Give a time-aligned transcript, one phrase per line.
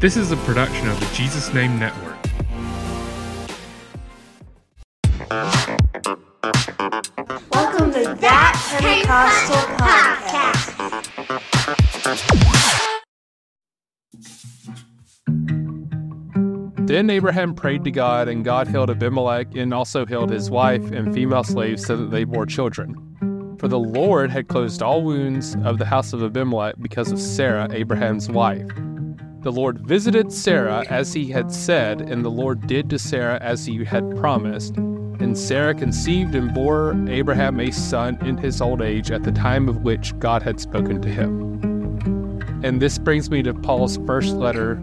[0.00, 2.16] This is a production of the Jesus Name Network.
[7.52, 10.46] Welcome to That Pentecostal Podcast.
[16.86, 21.12] Then Abraham prayed to God, and God healed Abimelech and also healed his wife and
[21.12, 22.96] female slaves so that they bore children.
[23.58, 27.68] For the Lord had closed all wounds of the house of Abimelech because of Sarah,
[27.70, 28.66] Abraham's wife.
[29.42, 33.64] The Lord visited Sarah as he had said, and the Lord did to Sarah as
[33.64, 34.76] he had promised.
[34.76, 39.66] And Sarah conceived and bore Abraham a son in his old age at the time
[39.66, 42.60] of which God had spoken to him.
[42.62, 44.74] And this brings me to Paul's first letter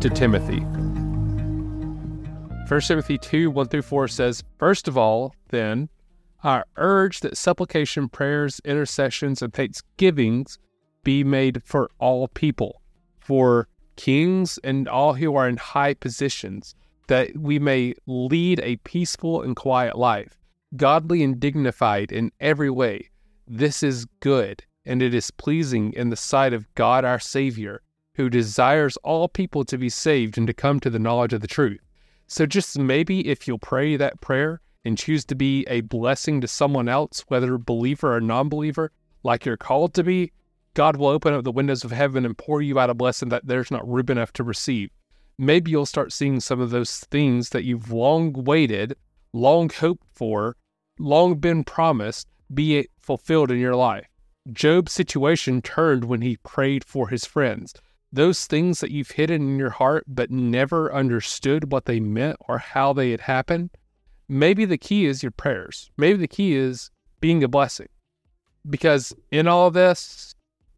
[0.00, 0.64] to Timothy.
[2.68, 5.90] 1 Timothy 2 1 through 4 says, First of all, then,
[6.42, 10.58] I urge that supplication, prayers, intercessions, and thanksgivings
[11.04, 12.82] be made for all people,
[13.20, 16.74] for kings and all who are in high positions,
[17.08, 20.38] that we may lead a peaceful and quiet life,
[20.76, 23.10] godly and dignified in every way.
[23.46, 27.82] This is good, and it is pleasing in the sight of God our Savior,
[28.14, 31.46] who desires all people to be saved and to come to the knowledge of the
[31.46, 31.80] truth.
[32.26, 36.48] So, just maybe if you'll pray that prayer and choose to be a blessing to
[36.48, 38.90] someone else, whether believer or non believer,
[39.22, 40.32] like you're called to be,
[40.74, 43.46] God will open up the windows of heaven and pour you out a blessing that
[43.46, 44.90] there's not room enough to receive.
[45.38, 48.94] Maybe you'll start seeing some of those things that you've long waited,
[49.32, 50.56] long hoped for,
[50.98, 54.06] long been promised be it fulfilled in your life.
[54.52, 57.74] Job's situation turned when he prayed for his friends.
[58.12, 62.58] Those things that you've hidden in your heart but never understood what they meant or
[62.58, 63.70] how they had happened,
[64.28, 65.90] maybe the key is your prayers.
[65.96, 67.88] Maybe the key is being a blessing.
[68.68, 70.34] Because in all of this,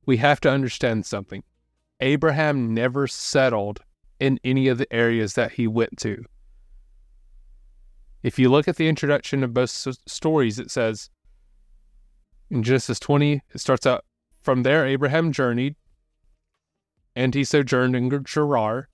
[0.06, 1.42] we have to understand something.
[2.00, 3.80] Abraham never settled
[4.20, 6.24] in any of the areas that he went to.
[8.22, 9.70] If you look at the introduction of both
[10.06, 11.10] stories, it says
[12.50, 14.04] in Genesis 20, it starts out
[14.40, 15.76] from there, Abraham journeyed
[17.16, 18.88] and he sojourned in Gerar.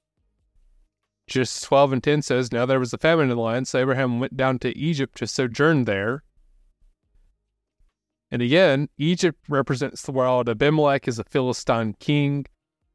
[1.27, 4.21] Genesis 12 and 10 says, Now there was a famine in the land, so Abraham
[4.21, 6.23] went down to Egypt to sojourn there.
[8.31, 10.49] And again, Egypt represents the world.
[10.49, 12.47] Abimelech is a Philistine king.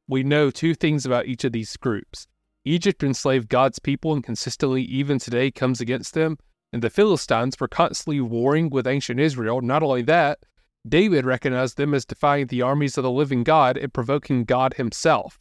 [0.07, 2.27] We know two things about each of these groups.
[2.63, 6.37] Egypt enslaved God's people and consistently, even today, comes against them.
[6.71, 9.61] And the Philistines were constantly warring with ancient Israel.
[9.61, 10.39] Not only that,
[10.87, 15.39] David recognized them as defying the armies of the living God and provoking God himself.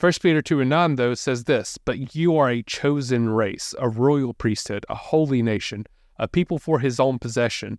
[0.00, 3.88] 1 Peter 2 and 9, though, says this But you are a chosen race, a
[3.88, 5.86] royal priesthood, a holy nation,
[6.18, 7.78] a people for his own possession,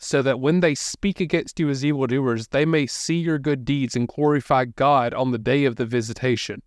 [0.00, 3.94] so that when they speak against you as evildoers, they may see your good deeds
[3.94, 6.62] and glorify God on the day of the visitation.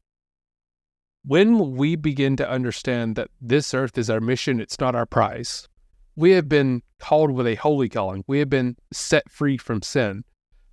[1.25, 5.67] When we begin to understand that this earth is our mission, it's not our prize,
[6.15, 8.23] we have been called with a holy calling.
[8.27, 10.23] We have been set free from sin.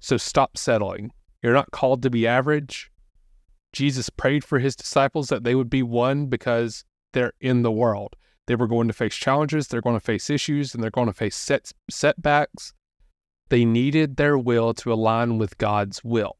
[0.00, 1.12] So stop settling.
[1.42, 2.90] You're not called to be average.
[3.72, 8.16] Jesus prayed for his disciples that they would be one because they're in the world.
[8.50, 11.12] They were going to face challenges, they're going to face issues, and they're going to
[11.12, 12.72] face set, setbacks.
[13.48, 16.34] They needed their will to align with God's will.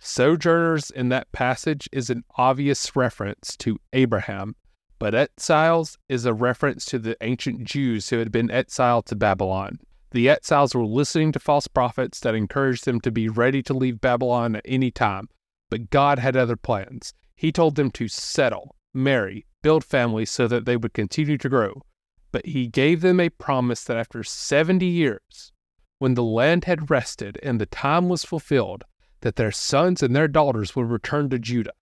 [0.00, 4.56] Sojourners in that passage is an obvious reference to Abraham,
[4.98, 9.78] but exiles is a reference to the ancient Jews who had been exiled to Babylon.
[10.10, 14.00] The exiles were listening to false prophets that encouraged them to be ready to leave
[14.00, 15.28] Babylon at any time,
[15.70, 17.14] but God had other plans.
[17.36, 21.82] He told them to settle, marry, build families so that they would continue to grow.
[22.30, 25.52] But He gave them a promise that after 70 years,
[25.98, 28.84] when the land had rested and the time was fulfilled,
[29.22, 31.72] that their sons and their daughters would return to Judah.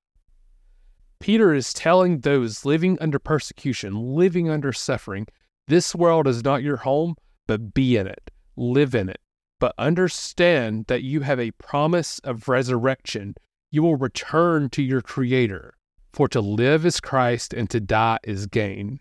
[1.18, 5.26] Peter is telling those living under persecution, living under suffering,
[5.68, 9.20] this world is not your home, but be in it, live in it.
[9.58, 13.34] But understand that you have a promise of resurrection.
[13.70, 15.74] You will return to your Creator.
[16.12, 19.00] For to live is Christ and to die is gain.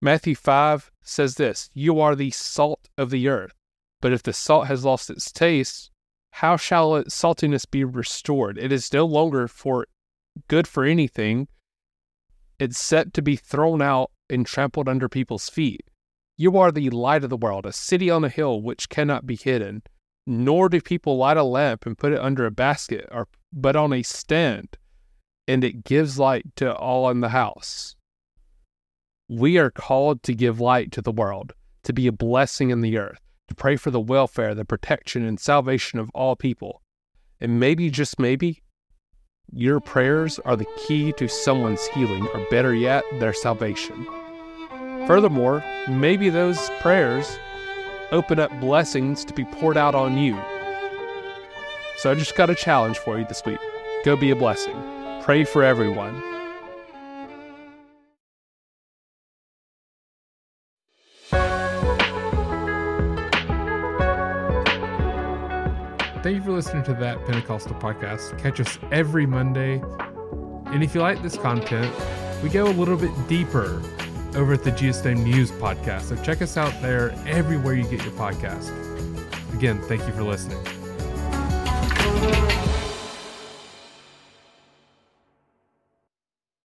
[0.00, 3.52] Matthew 5 says this You are the salt of the earth.
[4.00, 5.90] But if the salt has lost its taste,
[6.32, 8.56] how shall its saltiness be restored?
[8.58, 9.86] It is no longer for
[10.48, 11.48] good for anything,
[12.58, 15.82] It's set to be thrown out and trampled under people's feet.
[16.36, 19.36] You are the light of the world, a city on a hill which cannot be
[19.36, 19.82] hidden.
[20.26, 23.92] Nor do people light a lamp and put it under a basket, or, but on
[23.92, 24.76] a stand,
[25.50, 27.96] and it gives light to all in the house.
[29.28, 32.96] We are called to give light to the world, to be a blessing in the
[32.98, 33.18] earth,
[33.48, 36.82] to pray for the welfare, the protection, and salvation of all people.
[37.40, 38.62] And maybe, just maybe,
[39.52, 44.06] your prayers are the key to someone's healing, or better yet, their salvation.
[45.08, 47.40] Furthermore, maybe those prayers
[48.12, 50.38] open up blessings to be poured out on you.
[51.96, 53.58] So I just got a challenge for you this week.
[54.04, 54.99] Go be a blessing.
[55.22, 56.22] Pray for everyone.
[66.22, 68.38] Thank you for listening to that Pentecostal podcast.
[68.38, 69.82] Catch us every Monday.
[70.66, 71.94] And if you like this content,
[72.42, 73.82] we go a little bit deeper
[74.36, 76.02] over at the Jesus News podcast.
[76.02, 78.70] So check us out there everywhere you get your podcast.
[79.54, 80.58] Again, thank you for listening.